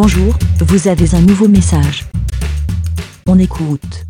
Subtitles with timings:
[0.00, 2.04] Bonjour, vous avez un nouveau message.
[3.26, 4.04] On écoute.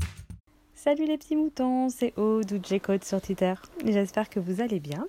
[0.75, 3.55] Salut les petits moutons, c'est Aude ou J-Code sur Twitter.
[3.87, 5.07] J'espère que vous allez bien.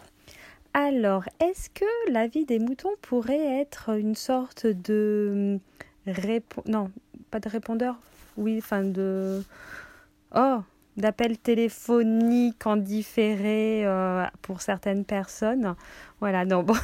[0.73, 5.59] Alors, est-ce que la vie des moutons pourrait être une sorte de
[6.07, 6.91] répondeur non,
[7.29, 7.99] pas de répondeur,
[8.37, 9.43] oui, enfin de
[10.33, 10.59] oh,
[10.95, 15.75] d'appel téléphonique en différé euh, pour certaines personnes.
[16.21, 16.77] Voilà, non bon.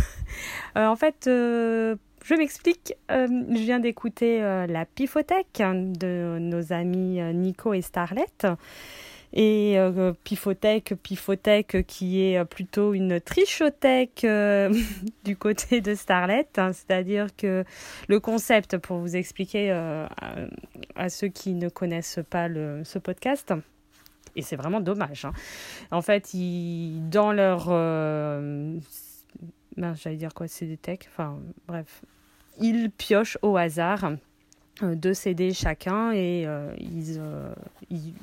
[0.78, 1.96] Euh, en fait, euh,
[2.26, 2.94] je m'explique.
[3.10, 8.26] je viens d'écouter la Pifothèque de nos amis Nico et Starlet.
[9.36, 14.74] Et euh, Pifothèque, Pifothèque qui est plutôt une trichothèque euh,
[15.26, 16.72] du côté de Starlet, hein.
[16.72, 17.66] c'est-à-dire que
[18.08, 20.08] le concept, pour vous expliquer euh,
[20.96, 23.54] à, ceux qui ne connaissent pas le, ce podcast,
[24.38, 25.26] et c'est vraiment dommage.
[25.26, 25.34] Hein.
[25.92, 27.70] En fait, ils, dans leur...
[29.78, 32.02] Ben, j'allais dire quoi, CD Tech, enfin bref,
[32.60, 34.14] ils piochent au hasard
[34.82, 36.48] deux CD chacun et
[36.80, 37.22] ils,
[37.90, 38.14] ils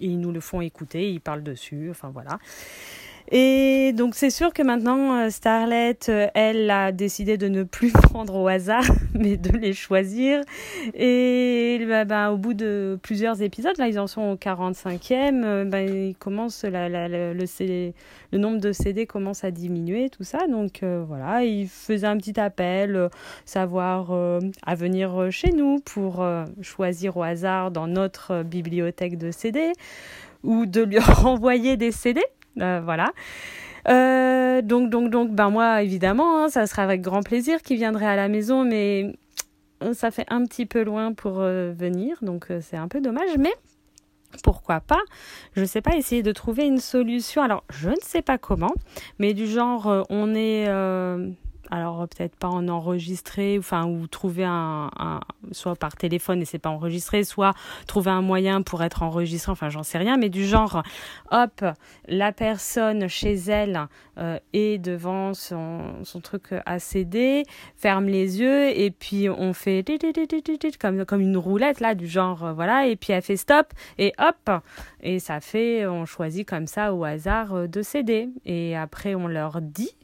[0.00, 2.38] et ils nous le font écouter, ils parlent dessus, enfin voilà.
[3.30, 7.92] Et donc c'est sûr que maintenant euh, Starlet, euh, elle a décidé de ne plus
[7.92, 10.42] prendre au hasard, mais de les choisir.
[10.94, 15.64] Et bah, bah, au bout de plusieurs épisodes, là ils en sont au 45e, euh,
[15.64, 17.92] bah, ils commencent le,
[18.32, 20.46] le nombre de CD commence à diminuer, tout ça.
[20.46, 23.08] Donc voilà, ils faisaient un petit appel,
[23.44, 24.12] savoir
[24.62, 26.24] à venir chez nous pour
[26.62, 29.72] choisir au hasard dans notre bibliothèque de CD
[30.42, 32.22] ou de lui renvoyer des CD.
[32.60, 33.12] Euh, voilà.
[33.88, 38.06] Euh, donc, donc, donc, ben moi, évidemment, hein, ça sera avec grand plaisir qu'il viendrait
[38.06, 39.12] à la maison, mais
[39.82, 43.52] euh, ça fait un petit peu loin pour venir, donc c'est un peu dommage, mais
[44.44, 45.00] pourquoi pas
[45.54, 47.42] Je ne sais pas, essayer de trouver une solution.
[47.42, 48.72] Alors, je ne sais pas comment,
[49.18, 50.68] mais du genre, on est
[51.72, 54.90] alors peut-être pas en enregistrer, enfin ou trouver un,
[55.52, 57.54] soit par téléphone et c'est pas enregistré, soit
[57.86, 60.82] trouver un moyen pour être enregistré, enfin j'en sais rien, mais du genre,
[61.30, 61.64] hop,
[62.08, 63.88] la personne chez elle
[64.18, 67.44] euh, est devant son, son truc à CD,
[67.76, 69.82] ferme les yeux et puis on fait
[70.78, 74.12] comme comme une roulette là du genre euh, voilà et puis elle fait stop et
[74.18, 74.62] hop
[75.00, 79.26] et ça fait on choisit comme ça au hasard euh, de CD et après on
[79.26, 79.94] leur dit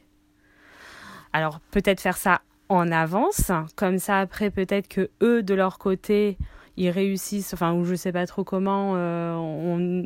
[1.38, 6.36] alors peut-être faire ça en avance, comme ça après peut-être que eux de leur côté
[6.76, 10.02] ils réussissent, enfin ou je sais pas trop comment, euh,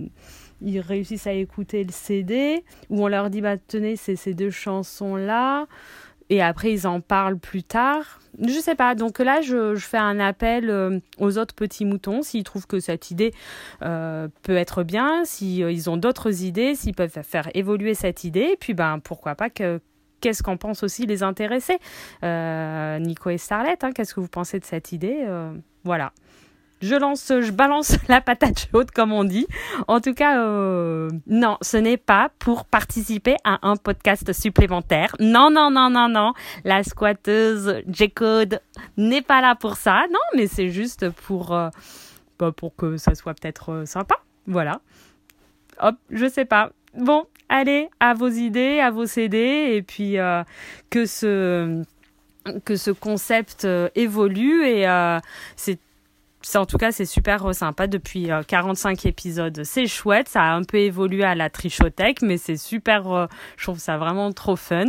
[0.62, 4.50] ils réussissent à écouter le CD, ou on leur dit bah tenez c'est ces deux
[4.50, 5.66] chansons là,
[6.31, 8.21] et après ils en parlent plus tard.
[8.41, 12.44] Je sais pas, donc là je, fais un appel euh, aux autres petits moutons s'ils
[12.44, 13.32] trouvent que cette idée
[13.82, 18.50] euh, peut être bien, s'ils ils ont d'autres idées, s'ils peuvent faire évoluer cette idée,
[18.53, 19.81] et puis ben pourquoi pas que
[20.22, 21.78] qu'est-ce qu'en pensent aussi les intéressés.
[22.25, 25.53] Euh, Nico et Starlet, hein, qu'est-ce que vous pensez de cette idée euh,
[25.84, 26.12] Voilà.
[26.81, 29.47] Je lance, je balance la patate chaude comme on dit.
[29.87, 35.15] En tout cas, euh, non, ce n'est pas pour participer à un podcast supplémentaire.
[35.21, 36.33] Non, non, non, non, non.
[36.65, 38.60] La squatteuse J-Code
[38.97, 40.04] n'est pas là pour ça.
[40.10, 44.16] Non, mais c'est juste pour, bah, que ça soit peut-être sympa.
[44.47, 44.81] Voilà.
[45.81, 46.72] Hop, je sais pas.
[46.97, 50.42] Bon, allez, à vos idées, à vos CD, et puis euh,
[50.91, 51.82] que ce
[52.64, 55.20] que ce concept euh, évolue et euh,
[55.54, 55.78] c'est
[56.56, 59.62] en tout cas, c'est super sympa depuis 45 épisodes.
[59.62, 63.78] C'est chouette, ça a un peu évolué à la trichothèque, mais c'est super, je trouve
[63.78, 64.86] ça vraiment trop fun.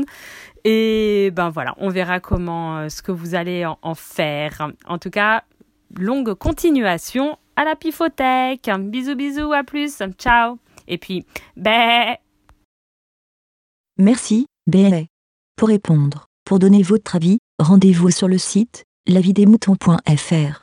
[0.64, 4.72] Et ben voilà, on verra comment, ce que vous allez en, faire.
[4.88, 5.44] En tout cas,
[5.96, 8.72] longue continuation à la pifothèque.
[8.80, 10.58] Bisous, bisous, à plus, ciao.
[10.88, 12.16] Et puis, ben,
[14.00, 15.04] Merci, BLA.
[15.56, 20.62] Pour répondre, pour donner votre avis, rendez-vous sur le site lavidemouton.fr.